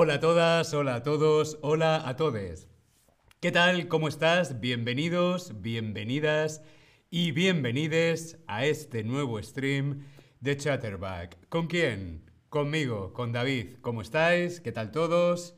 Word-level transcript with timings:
Hola 0.00 0.14
a 0.14 0.20
todas, 0.20 0.74
hola 0.74 0.94
a 0.94 1.02
todos, 1.02 1.58
hola 1.60 2.08
a 2.08 2.14
todes. 2.14 2.68
¿Qué 3.40 3.50
tal? 3.50 3.88
¿Cómo 3.88 4.06
estás? 4.06 4.60
Bienvenidos, 4.60 5.60
bienvenidas 5.60 6.62
y 7.10 7.32
bienvenides 7.32 8.38
a 8.46 8.64
este 8.64 9.02
nuevo 9.02 9.42
stream 9.42 10.04
de 10.38 10.56
Chatterback. 10.56 11.48
¿Con 11.48 11.66
quién? 11.66 12.30
Conmigo, 12.48 13.12
con 13.12 13.32
David. 13.32 13.78
¿Cómo 13.80 14.02
estáis? 14.02 14.60
¿Qué 14.60 14.70
tal 14.70 14.92
todos? 14.92 15.56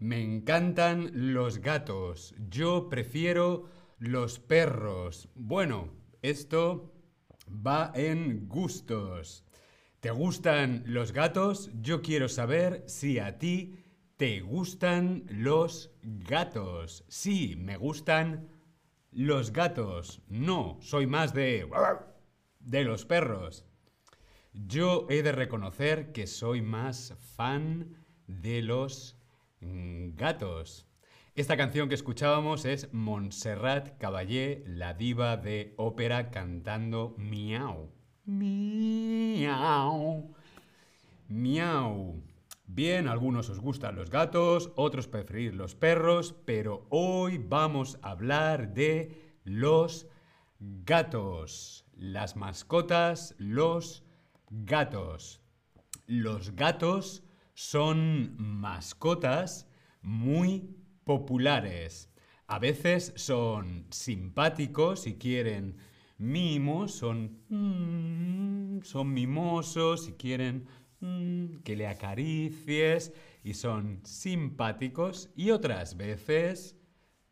Me 0.00 0.20
encantan 0.20 1.32
los 1.32 1.58
gatos. 1.58 2.34
Yo 2.50 2.88
prefiero 2.88 3.66
los 4.00 4.40
perros. 4.40 5.28
Bueno, 5.36 5.92
esto 6.22 6.92
va 7.48 7.92
en 7.94 8.48
gustos. 8.48 9.45
¿Te 10.06 10.12
gustan 10.12 10.84
los 10.86 11.10
gatos? 11.10 11.68
Yo 11.82 12.00
quiero 12.00 12.28
saber 12.28 12.84
si 12.86 13.18
a 13.18 13.40
ti 13.40 13.74
te 14.16 14.40
gustan 14.40 15.24
los 15.28 15.90
gatos. 16.00 17.04
Sí, 17.08 17.56
me 17.56 17.76
gustan 17.76 18.48
los 19.10 19.52
gatos. 19.52 20.22
No, 20.28 20.78
soy 20.80 21.08
más 21.08 21.34
de... 21.34 21.68
de 22.60 22.84
los 22.84 23.04
perros. 23.04 23.66
Yo 24.52 25.08
he 25.10 25.24
de 25.24 25.32
reconocer 25.32 26.12
que 26.12 26.28
soy 26.28 26.62
más 26.62 27.14
fan 27.34 27.96
de 28.28 28.62
los 28.62 29.18
gatos. 29.60 30.86
Esta 31.34 31.56
canción 31.56 31.88
que 31.88 31.96
escuchábamos 31.96 32.64
es 32.64 32.92
Montserrat 32.92 33.98
Caballé, 33.98 34.62
la 34.68 34.94
diva 34.94 35.36
de 35.36 35.74
ópera 35.76 36.30
cantando 36.30 37.16
Miau. 37.18 37.95
Miau. 38.26 39.94
Miau. 41.28 42.22
Bien, 42.66 43.06
algunos 43.06 43.48
os 43.48 43.60
gustan 43.60 43.94
los 43.94 44.10
gatos, 44.10 44.72
otros 44.74 45.06
preferís 45.06 45.54
los 45.54 45.76
perros, 45.76 46.34
pero 46.44 46.88
hoy 46.90 47.38
vamos 47.38 48.00
a 48.02 48.10
hablar 48.10 48.74
de 48.74 49.38
los 49.44 50.08
gatos. 50.58 51.84
Las 51.94 52.34
mascotas, 52.34 53.36
los 53.38 54.02
gatos. 54.50 55.40
Los 56.08 56.56
gatos 56.56 57.22
son 57.54 58.34
mascotas 58.38 59.68
muy 60.02 60.76
populares. 61.04 62.10
A 62.48 62.58
veces 62.58 63.12
son 63.14 63.86
simpáticos 63.90 65.02
si 65.02 65.16
quieren 65.16 65.76
mimos, 66.18 66.92
son, 66.92 67.38
mm, 67.48 68.82
son 68.82 69.12
mimosos 69.12 70.04
si 70.04 70.12
quieren 70.12 70.66
mm, 71.00 71.58
que 71.64 71.76
le 71.76 71.86
acaricies 71.86 73.12
y 73.44 73.54
son 73.54 74.00
simpáticos. 74.04 75.30
Y 75.36 75.50
otras 75.50 75.96
veces, 75.96 76.76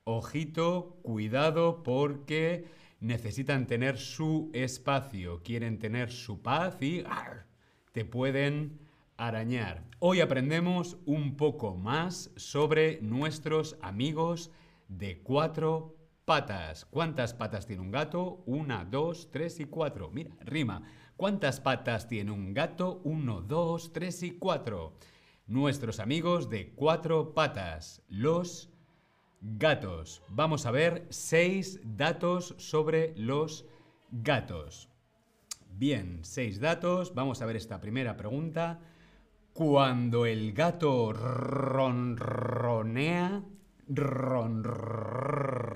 ojito, 0.04 0.98
cuidado 1.02 1.82
porque 1.82 2.66
necesitan 3.00 3.66
tener 3.66 3.98
su 3.98 4.50
espacio, 4.54 5.42
quieren 5.42 5.78
tener 5.78 6.10
su 6.10 6.40
paz 6.40 6.80
y 6.80 7.04
te 7.92 8.04
pueden 8.04 8.78
arañar. 9.16 9.84
Hoy 9.98 10.20
aprendemos 10.20 10.96
un 11.04 11.36
poco 11.36 11.76
más 11.76 12.30
sobre 12.36 13.00
nuestros 13.02 13.76
amigos 13.82 14.50
de 14.88 15.22
cuatro 15.22 15.96
patas. 16.24 16.84
¿Cuántas 16.86 17.34
patas 17.34 17.66
tiene 17.66 17.82
un 17.82 17.90
gato? 17.90 18.42
Una, 18.46 18.84
dos, 18.84 19.30
tres 19.30 19.60
y 19.60 19.66
cuatro. 19.66 20.10
Mira, 20.10 20.30
rima. 20.40 20.82
¿Cuántas 21.16 21.60
patas 21.60 22.08
tiene 22.08 22.30
un 22.32 22.54
gato? 22.54 23.00
Uno, 23.04 23.40
dos, 23.40 23.92
tres 23.92 24.22
y 24.22 24.32
cuatro. 24.32 24.96
Nuestros 25.46 26.00
amigos 26.00 26.48
de 26.50 26.72
cuatro 26.74 27.34
patas, 27.34 28.02
los 28.08 28.70
gatos. 29.40 30.22
Vamos 30.28 30.64
a 30.66 30.70
ver 30.70 31.06
seis 31.10 31.80
datos 31.84 32.54
sobre 32.58 33.14
los 33.16 33.66
gatos. 34.10 34.88
Bien, 35.70 36.20
seis 36.22 36.60
datos. 36.60 37.14
Vamos 37.14 37.42
a 37.42 37.46
ver 37.46 37.56
esta 37.56 37.80
primera 37.80 38.16
pregunta. 38.16 38.80
Cuando 39.52 40.24
el 40.26 40.52
gato 40.52 41.12
ronronea, 41.12 42.14
ronronea, 43.86 45.73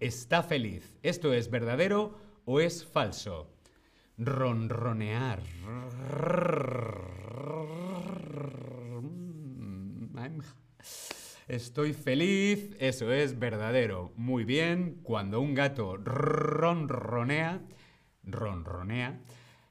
está 0.00 0.42
feliz. 0.42 0.96
¿Esto 1.02 1.32
es 1.32 1.50
verdadero 1.50 2.18
o 2.44 2.60
es 2.60 2.84
falso? 2.84 3.50
Ronronear. 4.18 5.42
Estoy 11.48 11.92
feliz, 11.92 12.74
eso 12.78 13.12
es 13.12 13.38
verdadero. 13.38 14.12
Muy 14.16 14.44
bien, 14.44 15.00
cuando 15.02 15.40
un 15.40 15.54
gato 15.54 15.96
ronronea, 15.96 17.62
ronronea, 18.24 19.20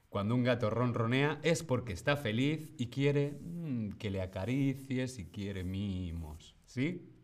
cuando 0.08 0.34
un 0.34 0.42
gato 0.42 0.70
ronronea 0.70 1.38
es 1.42 1.62
porque 1.62 1.92
está 1.92 2.16
feliz 2.16 2.72
y 2.78 2.86
quiere 2.86 3.38
mm, 3.40 3.90
que 3.98 4.10
le 4.10 4.22
acaricies 4.22 5.18
y 5.18 5.26
quiere 5.26 5.64
mimos. 5.64 6.56
¿Sí? 6.64 7.15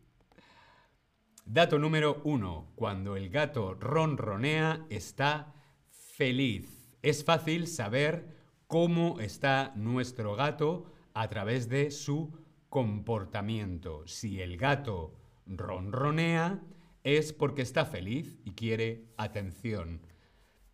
Dato 1.45 1.77
número 1.77 2.21
uno. 2.23 2.71
Cuando 2.75 3.17
el 3.17 3.29
gato 3.29 3.73
ronronea 3.73 4.85
está 4.89 5.53
feliz. 5.89 6.89
Es 7.01 7.25
fácil 7.25 7.67
saber 7.67 8.29
cómo 8.67 9.19
está 9.19 9.73
nuestro 9.75 10.35
gato 10.35 10.85
a 11.13 11.27
través 11.27 11.67
de 11.67 11.91
su 11.91 12.31
comportamiento. 12.69 14.07
Si 14.07 14.41
el 14.41 14.57
gato 14.57 15.19
ronronea 15.45 16.63
es 17.03 17.33
porque 17.33 17.61
está 17.61 17.85
feliz 17.85 18.39
y 18.45 18.51
quiere 18.51 19.09
atención. 19.17 20.01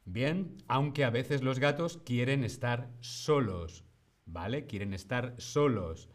Bien, 0.05 0.57
aunque 0.67 1.03
a 1.03 1.09
veces 1.09 1.41
los 1.41 1.59
gatos 1.59 1.97
quieren 1.97 2.43
estar 2.43 2.91
solos, 2.99 3.85
¿vale? 4.25 4.67
Quieren 4.67 4.93
estar 4.93 5.33
solos. 5.39 6.09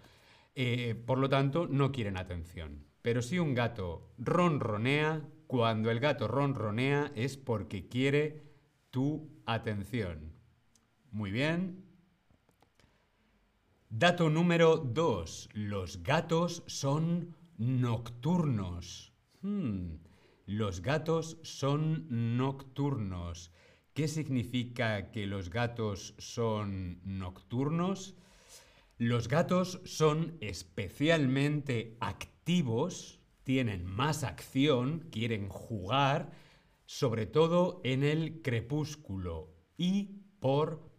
Eh, 0.54 0.94
por 0.94 1.18
lo 1.18 1.28
tanto, 1.28 1.66
no 1.66 1.90
quieren 1.90 2.16
atención. 2.16 2.93
Pero 3.04 3.20
si 3.20 3.38
un 3.38 3.52
gato 3.52 4.14
ronronea, 4.16 5.28
cuando 5.46 5.90
el 5.90 6.00
gato 6.00 6.26
ronronea 6.26 7.12
es 7.14 7.36
porque 7.36 7.86
quiere 7.86 8.42
tu 8.90 9.28
atención. 9.44 10.32
Muy 11.10 11.30
bien. 11.30 11.84
Dato 13.90 14.30
número 14.30 14.78
2. 14.78 15.50
Los 15.52 16.02
gatos 16.02 16.62
son 16.66 17.36
nocturnos. 17.58 19.12
Hmm, 19.42 19.96
los 20.46 20.80
gatos 20.80 21.36
son 21.42 22.06
nocturnos. 22.38 23.52
¿Qué 23.92 24.08
significa 24.08 25.10
que 25.12 25.26
los 25.26 25.50
gatos 25.50 26.14
son 26.16 27.00
nocturnos? 27.04 28.14
Los 28.96 29.28
gatos 29.28 29.82
son 29.84 30.38
especialmente 30.40 31.98
activos, 32.00 32.33
tienen 32.44 33.84
más 33.84 34.24
acción, 34.24 35.08
quieren 35.10 35.48
jugar, 35.48 36.32
sobre 36.86 37.26
todo 37.26 37.80
en 37.84 38.04
el 38.04 38.42
crepúsculo 38.42 39.54
y 39.76 40.22
por 40.40 40.90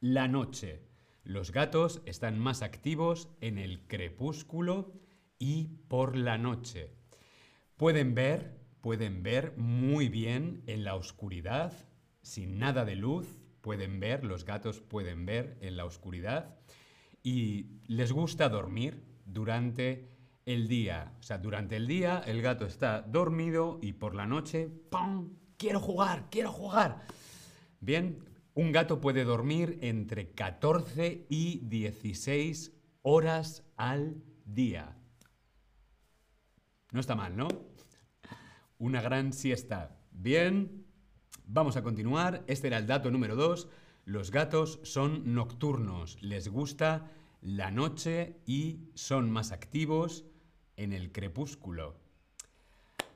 la 0.00 0.28
noche. 0.28 0.82
Los 1.24 1.52
gatos 1.52 2.02
están 2.04 2.38
más 2.38 2.62
activos 2.62 3.28
en 3.40 3.58
el 3.58 3.86
crepúsculo 3.86 4.92
y 5.38 5.68
por 5.88 6.16
la 6.16 6.36
noche. 6.36 6.90
Pueden 7.76 8.14
ver, 8.14 8.58
pueden 8.80 9.22
ver 9.22 9.56
muy 9.56 10.08
bien 10.08 10.62
en 10.66 10.84
la 10.84 10.96
oscuridad, 10.96 11.72
sin 12.22 12.58
nada 12.58 12.84
de 12.84 12.96
luz, 12.96 13.40
pueden 13.60 14.00
ver, 14.00 14.24
los 14.24 14.44
gatos 14.44 14.80
pueden 14.80 15.24
ver 15.26 15.56
en 15.60 15.76
la 15.76 15.84
oscuridad 15.84 16.58
y 17.22 17.80
les 17.86 18.12
gusta 18.12 18.48
dormir 18.48 19.04
durante 19.24 20.11
el 20.46 20.68
día. 20.68 21.12
O 21.20 21.22
sea, 21.22 21.38
durante 21.38 21.76
el 21.76 21.86
día 21.86 22.22
el 22.26 22.42
gato 22.42 22.66
está 22.66 23.02
dormido 23.02 23.78
y 23.82 23.92
por 23.94 24.14
la 24.14 24.26
noche, 24.26 24.68
¡pum! 24.90 25.36
Quiero 25.56 25.80
jugar, 25.80 26.28
quiero 26.30 26.50
jugar. 26.50 27.06
Bien, 27.80 28.24
un 28.54 28.72
gato 28.72 29.00
puede 29.00 29.24
dormir 29.24 29.78
entre 29.82 30.32
14 30.32 31.26
y 31.28 31.60
16 31.60 32.72
horas 33.02 33.64
al 33.76 34.22
día. 34.44 34.96
No 36.92 37.00
está 37.00 37.14
mal, 37.14 37.36
¿no? 37.36 37.48
Una 38.78 39.00
gran 39.00 39.32
siesta. 39.32 39.96
Bien, 40.10 40.82
Vamos 41.54 41.76
a 41.76 41.82
continuar. 41.82 42.44
Este 42.46 42.68
era 42.68 42.78
el 42.78 42.86
dato 42.86 43.10
número 43.10 43.36
2. 43.36 43.68
Los 44.06 44.30
gatos 44.30 44.80
son 44.84 45.34
nocturnos. 45.34 46.16
Les 46.22 46.48
gusta 46.48 47.10
la 47.42 47.70
noche 47.70 48.40
y 48.46 48.88
son 48.94 49.30
más 49.30 49.52
activos 49.52 50.24
en 50.82 50.92
el 50.92 51.12
crepúsculo. 51.12 51.96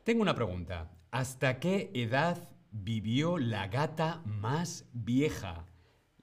Tengo 0.05 0.23
una 0.23 0.35
pregunta. 0.35 0.91
¿Hasta 1.11 1.59
qué 1.61 1.91
edad 1.95 2.49
vivió 2.71 3.39
la 3.39 3.69
gata 3.69 4.23
más 4.25 4.87
vieja? 4.93 5.67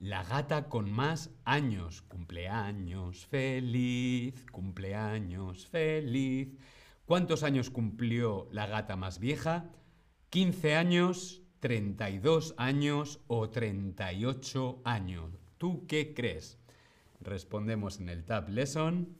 la 0.04 0.22
gata 0.22 0.68
con 0.68 0.90
más 0.90 1.30
años. 1.44 2.02
Cumpleaños 2.02 3.24
feliz, 3.26 4.44
cumpleaños 4.52 5.66
feliz. 5.66 6.58
¿Cuántos 7.06 7.42
años 7.42 7.70
cumplió 7.70 8.46
la 8.50 8.66
gata 8.66 8.96
más 8.96 9.18
vieja? 9.18 9.70
15 10.28 10.74
años, 10.74 11.42
32 11.60 12.54
años 12.58 13.20
o 13.28 13.48
38 13.48 14.82
años. 14.84 15.30
¿Tú 15.56 15.86
qué 15.86 16.12
crees? 16.12 16.58
Respondemos 17.20 17.98
en 17.98 18.10
el 18.10 18.24
Tab 18.26 18.50
Lesson. 18.50 19.16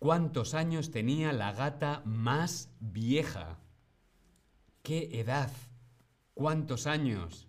¿Cuántos 0.00 0.54
años 0.54 0.90
tenía 0.92 1.30
la 1.34 1.52
gata 1.52 2.00
más 2.06 2.70
vieja? 2.80 3.58
¿Qué 4.82 5.10
edad? 5.20 5.52
¿Cuántos 6.32 6.86
años? 6.86 7.48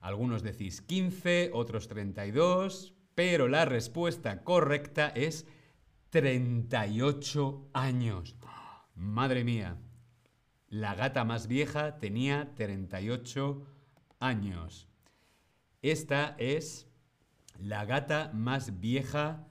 Algunos 0.00 0.42
decís 0.42 0.82
15, 0.82 1.52
otros 1.54 1.86
32, 1.86 2.94
pero 3.14 3.46
la 3.46 3.64
respuesta 3.64 4.42
correcta 4.42 5.06
es 5.10 5.46
38 6.10 7.70
años. 7.72 8.34
Madre 8.96 9.44
mía, 9.44 9.78
la 10.66 10.96
gata 10.96 11.22
más 11.22 11.46
vieja 11.46 12.00
tenía 12.00 12.56
38 12.56 13.68
años. 14.18 14.88
Esta 15.80 16.34
es 16.38 16.88
la 17.56 17.84
gata 17.84 18.32
más 18.34 18.80
vieja 18.80 19.46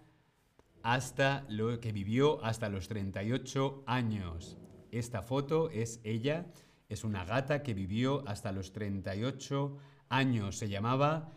hasta 0.84 1.48
lo 1.50 1.80
que 1.80 1.92
vivió 1.92 2.44
hasta 2.44 2.70
los 2.70 2.88
38 2.88 3.84
años. 3.88 4.60
Esta 4.92 5.24
foto 5.24 5.72
es 5.72 6.00
ella, 6.04 6.46
es 6.90 7.04
una 7.04 7.26
gata 7.26 7.64
que 7.64 7.74
vivió 7.74 8.24
hasta 8.28 8.52
los 8.52 8.72
38 8.74 9.76
años. 10.10 10.58
Se 10.58 10.70
llamaba 10.70 11.32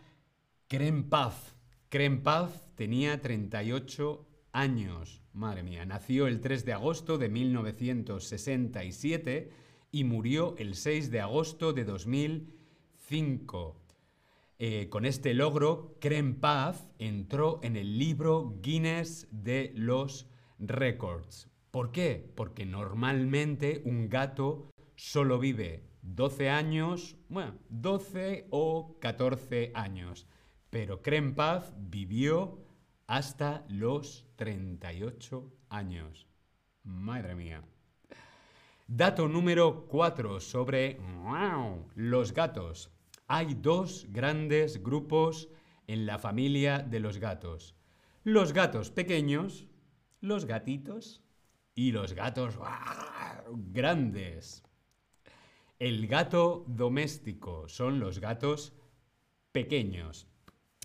Krempaf. 0.67 1.53
Krempaf 1.89 2.67
tenía 2.75 3.19
38 3.21 4.27
años. 4.51 5.23
Madre 5.33 5.63
mía, 5.63 5.83
nació 5.85 6.27
el 6.27 6.41
3 6.41 6.65
de 6.65 6.73
agosto 6.73 7.17
de 7.17 7.29
1967 7.29 9.49
y 9.91 10.03
murió 10.03 10.57
el 10.57 10.75
6 10.75 11.09
de 11.09 11.21
agosto 11.21 11.71
de 11.71 11.85
2005. 11.85 13.86
Eh, 14.59 14.89
con 14.89 15.05
este 15.05 15.35
logro, 15.35 15.97
Krempaf 15.99 16.81
entró 16.97 17.59
en 17.61 17.75
el 17.75 17.99
libro 17.99 18.57
Guinness 18.61 19.27
de 19.29 19.71
los 19.75 20.31
Records. 20.57 21.47
¿Por 21.69 21.91
qué? 21.91 22.31
Porque 22.35 22.65
normalmente 22.65 23.83
un 23.85 24.09
gato 24.09 24.71
solo 24.95 25.37
vive 25.37 25.83
12 26.01 26.49
años, 26.49 27.17
bueno, 27.29 27.59
12 27.69 28.47
o 28.49 28.97
14 28.99 29.73
años. 29.75 30.27
Pero 30.71 31.03
Krempaf 31.03 31.71
vivió 31.77 32.65
hasta 33.05 33.63
los 33.69 34.25
38 34.37 35.53
años. 35.69 36.27
Madre 36.83 37.35
mía. 37.35 37.63
Dato 38.87 39.27
número 39.27 39.85
4 39.87 40.39
sobre 40.39 40.99
los 41.93 42.33
gatos. 42.33 42.96
Hay 43.27 43.55
dos 43.55 44.07
grandes 44.09 44.81
grupos 44.81 45.49
en 45.87 46.05
la 46.05 46.17
familia 46.17 46.79
de 46.79 46.99
los 46.99 47.17
gatos. 47.17 47.75
Los 48.23 48.53
gatos 48.53 48.89
pequeños, 48.89 49.67
los 50.21 50.45
gatitos 50.45 51.21
y 51.75 51.91
los 51.91 52.13
gatos 52.13 52.57
grandes. 53.71 54.63
El 55.79 56.07
gato 56.07 56.65
doméstico 56.67 57.67
son 57.67 57.99
los 57.99 58.19
gatos 58.19 58.73
pequeños. 59.51 60.27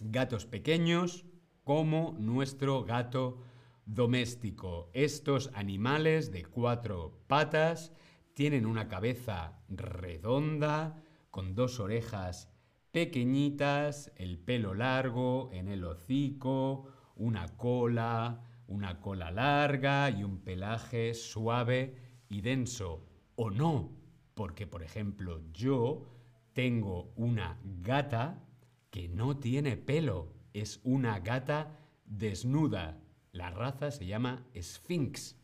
Gatos 0.01 0.45
pequeños 0.45 1.25
como 1.65 2.17
nuestro 2.19 2.85
gato 2.85 3.39
doméstico. 3.87 4.91
Estos 4.93 5.51
animales 5.55 6.33
de 6.33 6.45
cuatro 6.45 7.23
patas 7.27 7.93
tienen 8.35 8.67
una 8.67 8.89
cabeza 8.89 9.63
redonda, 9.69 11.02
con 11.33 11.55
dos 11.55 11.81
orejas 11.81 12.53
pequeñitas, 12.93 14.13
el 14.17 14.39
pelo 14.39 14.75
largo 14.75 15.49
en 15.53 15.69
el 15.69 15.83
hocico, 15.83 16.87
una 17.17 17.57
cola, 17.57 18.45
una 18.67 19.01
cola 19.01 19.31
larga 19.31 20.11
y 20.11 20.25
un 20.25 20.41
pelaje 20.41 21.15
suave 21.15 21.97
y 22.29 22.43
denso. 22.43 23.09
¿O 23.35 23.51
no? 23.51 23.97
Porque, 24.35 24.67
por 24.67 24.83
ejemplo, 24.83 25.41
yo 25.53 26.07
tengo 26.53 27.15
una 27.17 27.59
gata 27.65 28.45
que 28.91 29.09
no 29.09 29.39
tiene 29.39 29.79
pelo 29.79 30.35
es 30.53 30.81
una 30.85 31.19
gata 31.21 31.79
desnuda. 32.05 33.01
La 33.33 33.49
raza 33.49 33.91
se 33.91 34.05
llama 34.05 34.47
Sphinx. 34.55 35.39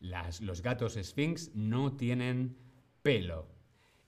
los 0.00 0.62
gatos 0.62 0.94
Sphinx 0.94 1.54
no 1.54 1.96
tienen 1.96 2.56
pelo. 3.02 3.55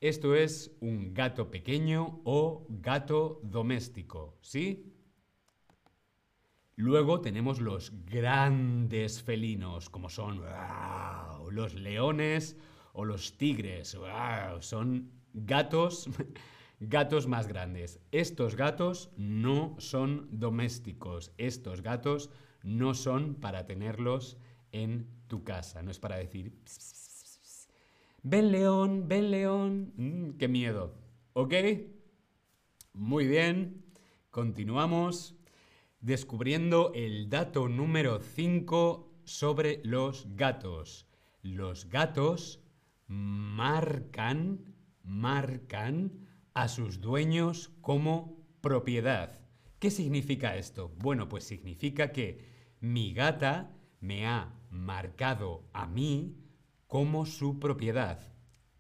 Esto 0.01 0.37
es 0.37 0.77
un 0.81 1.13
gato 1.13 1.51
pequeño 1.51 2.21
o 2.25 2.67
gato 2.69 3.41
doméstico, 3.43 4.39
¿sí? 4.41 4.95
Luego 6.77 7.21
tenemos 7.21 7.61
los 7.61 7.93
grandes 8.07 9.21
felinos, 9.21 9.91
como 9.91 10.09
son 10.09 10.41
los 11.51 11.75
leones 11.75 12.57
o 12.93 13.05
los 13.05 13.37
tigres. 13.37 13.97
son 14.61 15.11
gatos 15.35 16.09
gatos 16.81 17.27
más 17.27 17.49
grandes. 17.49 18.01
Estos 18.13 18.55
gatos 18.55 19.11
no 19.17 19.75
son 19.79 20.29
domésticos. 20.31 21.33
Estos 21.39 21.83
gatos 21.83 22.31
no 22.63 22.95
son 22.95 23.35
para 23.35 23.67
tenerlos 23.67 24.37
en 24.73 25.09
tu 25.27 25.45
casa. 25.45 25.83
No 25.83 25.91
es 25.91 25.99
para 25.99 26.17
decir, 26.17 26.57
ven 28.29 28.53
león, 28.53 29.09
ven 29.09 29.31
león. 29.31 29.93
Mm, 29.97 30.31
qué 30.39 30.49
miedo. 30.49 30.95
¿Ok? 31.33 31.55
Muy 32.93 33.27
bien. 33.27 33.85
Continuamos 34.31 35.35
descubriendo 36.01 36.93
el 36.95 37.31
dato 37.31 37.69
número 37.69 38.21
5 38.21 39.23
sobre 39.25 39.81
los 39.83 40.27
gatos. 40.37 41.07
Los 41.43 41.89
gatos 41.89 42.63
marcan, 43.07 44.75
marcan 45.03 46.27
a 46.53 46.69
sus 46.69 47.01
dueños 47.01 47.71
como 47.81 48.37
propiedad. 48.61 49.41
¿Qué 49.79 49.91
significa 49.91 50.57
esto? 50.57 50.93
Bueno, 50.99 51.29
pues 51.29 51.45
significa 51.45 52.13
que 52.13 52.45
mi 52.81 53.15
gata 53.15 53.75
me 54.01 54.27
ha 54.27 54.53
marcado 54.71 55.65
a 55.73 55.87
mí 55.87 56.37
como 56.89 57.27
su 57.27 57.61
propiedad. 57.61 58.19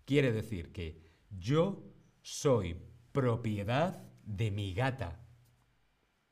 Quiere 0.04 0.32
decir 0.32 0.72
que 0.72 1.00
yo 1.30 1.84
soy 2.22 2.76
propiedad 3.12 4.02
de 4.24 4.50
mi 4.50 4.74
gata. 4.74 5.20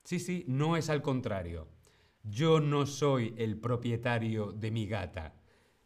Sí, 0.02 0.18
sí, 0.18 0.45
no 0.49 0.76
es 0.76 0.90
al 0.90 1.02
contrario. 1.02 1.68
Yo 2.23 2.61
no 2.61 2.87
soy 2.87 3.35
el 3.38 3.59
propietario 3.61 4.52
de 4.52 4.71
mi 4.71 4.87
gata. 4.87 5.35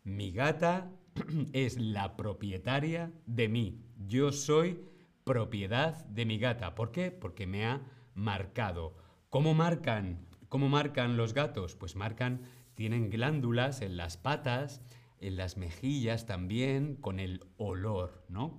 Mi 0.04 0.30
gata 0.32 0.90
es 1.52 1.78
la 1.78 2.16
propietaria 2.16 3.12
de 3.26 3.48
mí. 3.48 3.84
Yo 3.98 4.32
soy 4.32 4.80
propiedad 5.24 6.04
de 6.06 6.24
mi 6.24 6.38
gata. 6.38 6.74
¿Por 6.74 6.92
qué? 6.92 7.10
Porque 7.10 7.46
me 7.46 7.66
ha 7.66 7.82
marcado. 8.14 8.96
¿Cómo 9.28 9.54
marcan? 9.54 10.26
¿Cómo 10.48 10.68
marcan 10.68 11.16
los 11.16 11.34
gatos? 11.34 11.74
Pues 11.74 11.96
marcan, 11.96 12.42
tienen 12.74 13.10
glándulas 13.10 13.82
en 13.82 13.96
las 13.96 14.16
patas, 14.16 14.82
en 15.20 15.36
las 15.36 15.56
mejillas 15.56 16.26
también, 16.26 16.96
con 16.96 17.20
el 17.20 17.44
olor, 17.56 18.24
¿no? 18.28 18.58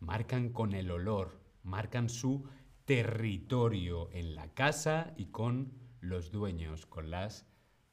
Marcan 0.00 0.50
con 0.50 0.72
el 0.72 0.90
olor, 0.90 1.40
marcan 1.62 2.08
su 2.08 2.48
territorio 2.84 4.10
en 4.12 4.34
la 4.34 4.52
casa 4.54 5.12
y 5.16 5.26
con 5.26 5.72
los 6.00 6.32
dueños, 6.32 6.86
con 6.86 7.10
las 7.10 7.46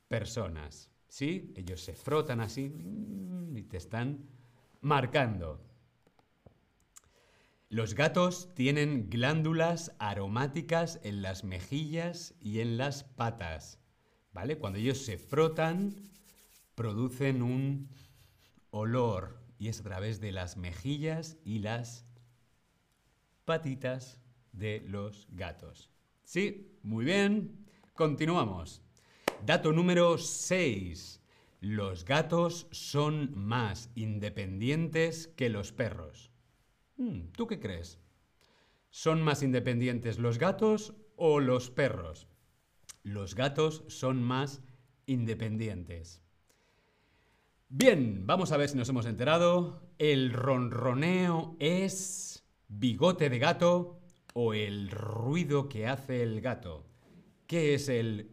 personas. 0.07 0.89
¿Sí? 1.07 1.53
Ellos 1.55 1.81
se 1.81 1.93
frotan 1.93 2.41
así 2.41 2.74
y 3.55 3.63
te 3.63 3.77
están 3.77 4.29
marcando. 4.81 5.62
Los 7.69 7.95
gatos 7.95 8.53
tienen 8.53 9.10
glándulas 9.10 9.95
aromáticas 10.00 11.00
en 11.03 11.22
las 11.22 11.43
mejillas 11.43 12.36
y 12.39 12.60
en 12.60 12.77
las 12.77 13.03
patas. 13.03 13.79
¿Vale? 14.34 14.57
Cuando 14.57 14.79
ellos 14.79 15.00
se 15.00 15.17
frotan, 15.17 15.95
producen 16.75 17.41
un 17.41 17.89
olor 18.70 19.39
y 19.58 19.70
es 19.70 19.79
a 19.79 19.84
través 19.84 20.20
de 20.20 20.32
las 20.32 20.58
mejillas 20.58 21.38
y 21.44 21.60
las 21.60 22.05
patitas 23.46 24.22
de 24.51 24.82
los 24.88 25.27
gatos. 25.32 25.89
Sí, 26.24 26.77
muy 26.84 27.05
bien. 27.05 27.65
Continuamos. 27.94 28.82
Dato 29.46 29.72
número 29.72 30.17
6. 30.17 31.22
Los 31.62 32.05
gatos 32.05 32.67
son 32.72 33.38
más 33.38 33.89
independientes 33.96 35.27
que 35.27 35.50
los 35.50 35.72
perros. 35.72 36.32
Hmm, 36.98 37.32
¿Tú 37.32 37.48
qué 37.48 37.60
crees? 37.60 38.00
¿Son 38.89 39.22
más 39.22 39.44
independientes 39.44 40.20
los 40.20 40.38
gatos 40.38 40.94
o 41.15 41.39
los 41.39 41.70
perros. 41.70 42.27
Los 43.03 43.36
gatos 43.36 43.84
son 43.88 44.24
más 44.24 44.62
independientes. 45.05 46.25
Bien, 47.77 48.25
vamos 48.25 48.53
a 48.53 48.58
ver 48.58 48.70
si 48.70 48.77
nos 48.77 48.88
hemos 48.88 49.05
enterado. 49.05 49.82
¿El 49.98 50.32
ronroneo 50.32 51.58
es 51.60 52.48
bigote 52.70 53.29
de 53.29 53.38
gato 53.38 54.00
o 54.34 54.53
el 54.53 54.89
ruido 54.89 55.67
que 55.67 55.86
hace 55.86 56.24
el 56.24 56.39
gato? 56.39 56.86
¿Qué 57.48 57.74
es 57.74 57.89
el 57.89 58.32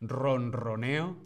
ronroneo? 0.00 1.16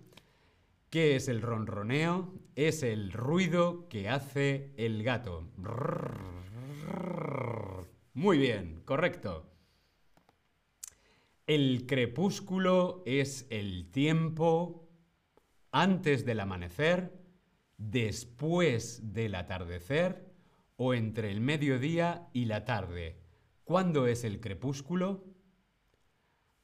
¿Qué 0.89 1.15
es 1.15 1.29
el 1.29 1.43
ronroneo? 1.43 2.33
Es 2.55 2.83
el 2.83 3.13
ruido 3.13 3.87
que 3.91 4.09
hace 4.09 4.73
el 4.79 5.03
gato. 5.03 5.47
Muy 8.15 8.39
bien, 8.39 8.81
correcto. 8.87 9.45
El 11.47 11.85
crepúsculo 11.87 13.03
es 13.05 13.47
el 13.51 13.91
tiempo 13.91 14.88
antes 15.81 16.25
del 16.25 16.41
amanecer, 16.41 17.13
después 17.77 19.15
del 19.15 19.37
atardecer 19.37 20.29
o 20.75 20.93
entre 20.93 21.31
el 21.31 21.41
mediodía 21.41 22.29
y 22.33 22.47
la 22.47 22.65
tarde. 22.65 23.21
¿Cuándo 23.63 24.09
es 24.09 24.25
el 24.25 24.41
crepúsculo? 24.41 25.25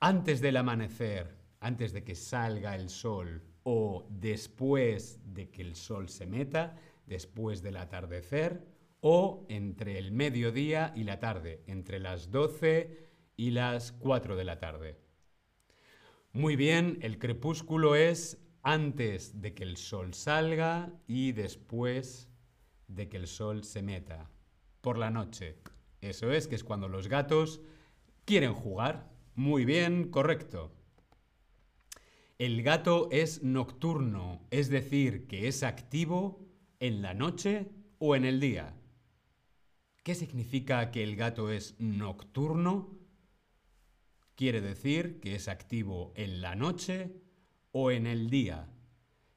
Antes 0.01 0.41
del 0.41 0.57
amanecer, 0.57 1.37
antes 1.61 1.93
de 1.93 2.03
que 2.03 2.17
salga 2.17 2.75
el 2.75 2.89
sol 2.89 3.45
o 3.63 4.05
después 4.11 5.21
de 5.33 5.49
que 5.49 5.63
el 5.63 5.77
sol 5.77 6.09
se 6.09 6.27
meta, 6.27 6.77
después 7.07 7.63
del 7.63 7.77
atardecer 7.77 8.67
o 9.01 9.47
entre 9.49 9.97
el 9.97 10.11
mediodía 10.11 10.93
y 10.97 11.05
la 11.05 11.21
tarde, 11.21 11.63
entre 11.69 12.01
las 12.01 12.33
12 12.33 12.99
y 13.37 13.53
las 13.53 13.93
4 13.93 14.35
de 14.35 14.45
la 14.45 14.59
tarde. 14.59 14.99
Muy 16.33 16.57
bien, 16.57 16.99
el 17.01 17.21
crepúsculo 17.21 17.95
es 17.95 18.44
antes 18.65 19.43
de 19.43 19.55
que 19.55 19.63
el 19.63 19.77
sol 19.77 20.15
salga 20.15 20.91
y 21.07 21.33
después 21.33 22.31
de 22.89 23.09
que 23.09 23.19
el 23.19 23.27
sol 23.27 23.63
se 23.63 23.83
meta. 23.83 24.31
Por 24.81 24.99
la 24.99 25.11
noche. 25.11 25.59
Eso 26.01 26.33
es, 26.33 26.49
que 26.49 26.55
es 26.55 26.65
cuando 26.65 26.89
los 26.89 27.09
gatos 27.09 27.61
quieren 28.25 28.55
jugar. 28.55 29.11
Muy 29.35 29.65
bien, 29.65 30.11
correcto. 30.11 30.73
El 32.39 32.63
gato 32.63 33.09
es 33.13 33.43
nocturno, 33.43 34.47
es 34.51 34.69
decir, 34.71 35.29
que 35.29 35.47
es 35.47 35.63
activo 35.63 36.49
en 36.81 37.03
la 37.03 37.15
noche 37.15 37.71
o 37.99 38.17
en 38.17 38.25
el 38.25 38.41
día. 38.41 38.75
¿Qué 40.03 40.15
significa 40.15 40.91
que 40.91 41.03
el 41.03 41.17
gato 41.17 41.51
es 41.51 41.79
nocturno? 41.79 42.99
Quiere 44.35 44.61
decir 44.61 45.21
que 45.21 45.35
es 45.35 45.49
activo 45.49 46.13
en 46.17 46.41
la 46.41 46.55
noche 46.57 47.24
o 47.77 47.91
en 47.91 48.07
el 48.07 48.31
día. 48.31 48.69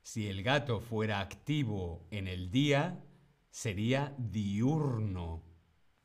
Si 0.03 0.27
el 0.27 0.43
gato 0.43 0.79
fuera 0.79 1.19
activo 1.21 2.05
en 2.11 2.27
el 2.27 2.51
día, 2.51 3.03
sería 3.49 4.15
diurno. 4.19 5.43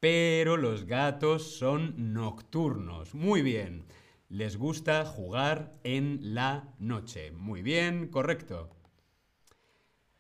Pero 0.01 0.57
los 0.57 0.87
gatos 0.87 1.59
son 1.59 2.15
nocturnos. 2.15 3.15
Muy 3.15 3.43
bien. 3.43 3.85
Les 4.31 4.57
gusta 4.57 5.05
jugar 5.05 5.79
en 5.85 6.35
la 6.35 6.75
noche. 6.79 7.33
Muy 7.33 7.61
bien, 7.61 8.09
correcto. 8.09 8.71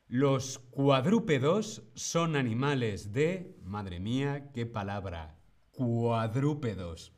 Los 0.07 0.59
cuadrúpedos 0.59 1.83
son 1.95 2.37
animales 2.37 3.14
de... 3.14 3.57
Madre 3.64 4.00
mía, 4.00 4.50
qué 4.52 4.66
palabra. 4.66 5.38
Cuadrúpedos. 5.71 7.14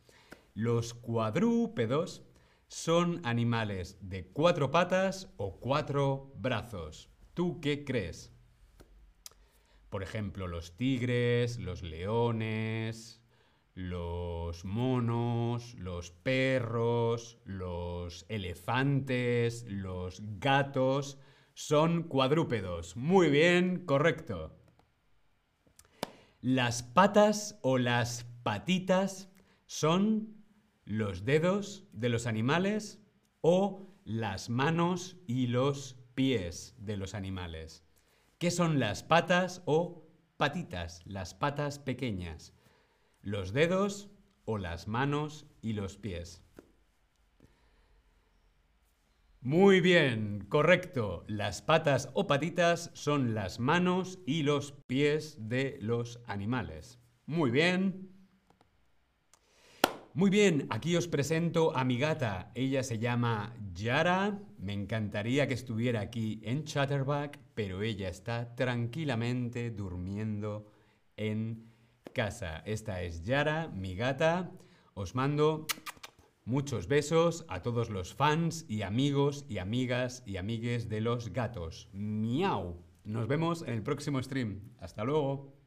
Los 0.55 0.95
cuadrúpedos 0.95 2.23
son 2.75 3.21
animales 3.23 3.99
de 4.01 4.27
cuatro 4.33 4.73
patas 4.73 5.33
o 5.37 5.61
cuatro 5.61 6.33
brazos. 6.35 7.09
¿Tú 7.33 7.61
qué 7.61 7.85
crees? 7.85 8.33
Por 9.91 10.03
ejemplo, 10.03 10.49
los 10.49 10.77
tigres, 10.77 11.61
los 11.61 11.85
leones, 11.85 13.23
los 13.75 14.65
monos, 14.65 15.75
los 15.75 16.11
perros, 16.11 17.39
los 17.45 18.27
elefantes, 18.29 19.65
los 19.69 20.21
gatos 20.41 21.21
son 21.55 22.03
cuadrúpedos. 22.03 22.97
Muy 22.97 23.31
bien, 23.31 23.87
correcto. 23.87 24.59
Las 26.41 26.83
patas 26.83 27.57
o 27.63 27.79
las 27.79 28.25
patitas 28.43 29.31
son 29.65 30.44
los 30.85 31.25
dedos 31.25 31.85
de 31.93 32.09
los 32.09 32.27
animales 32.27 33.01
o 33.41 33.89
las 34.05 34.51
manos 34.51 35.17
y 35.27 35.47
los 35.47 35.97
pies 36.15 36.75
de 36.79 36.97
los 36.97 37.15
animales. 37.15 37.85
¿Qué 38.39 38.51
son 38.51 38.79
las 38.79 39.03
patas 39.03 39.63
o 39.65 40.07
patitas? 40.37 41.03
Las 41.07 41.35
patas 41.35 41.79
pequeñas. 41.79 42.53
Los 43.23 43.53
dedos 43.53 44.11
o 44.45 44.59
las 44.59 44.87
manos 44.89 45.47
y 45.63 45.73
los 45.73 45.97
pies. 45.97 46.43
Muy 49.41 49.81
bien, 49.81 50.47
correcto. 50.49 51.25
Las 51.29 51.61
patas 51.61 52.11
o 52.15 52.27
patitas 52.27 52.91
son 52.95 53.35
las 53.35 53.61
manos 53.61 54.19
y 54.27 54.43
los 54.43 54.73
pies 54.87 55.37
de 55.49 55.79
los 55.81 56.21
animales. 56.27 56.99
Muy 57.27 57.51
bien. 57.51 58.14
Muy 60.17 60.31
bien, 60.31 60.69
aquí 60.71 60.95
os 60.95 61.09
presento 61.09 61.77
a 61.77 61.83
mi 61.83 61.99
gata. 61.99 62.53
Ella 62.55 62.85
se 62.85 63.01
llama 63.01 63.53
Yara. 63.75 64.39
Me 64.59 64.73
encantaría 64.73 65.49
que 65.49 65.55
estuviera 65.55 66.03
aquí 66.03 66.41
en 66.45 66.63
Chatterback, 66.63 67.41
pero 67.57 67.83
ella 67.83 68.09
está 68.09 68.55
tranquilamente 68.55 69.73
durmiendo 69.73 70.71
en 71.17 71.65
casa. 72.13 72.59
Esta 72.59 73.03
es 73.03 73.25
Yara, 73.25 73.67
mi 73.75 73.97
gata. 73.97 74.53
Os 74.95 75.17
mando 75.17 75.67
muchos 76.45 76.87
besos 76.87 77.45
a 77.49 77.63
todos 77.63 77.91
los 77.91 78.15
fans 78.15 78.67
y 78.69 78.83
amigos 78.83 79.45
y 79.49 79.59
amigas 79.59 80.23
y 80.25 80.37
amigues 80.37 80.89
de 80.89 81.01
los 81.01 81.33
gatos. 81.33 81.89
Miau. 81.93 82.77
Nos 83.03 83.27
vemos 83.27 83.63
en 83.63 83.75
el 83.75 83.83
próximo 83.83 84.23
stream. 84.23 84.61
Hasta 84.79 85.03
luego. 85.03 85.64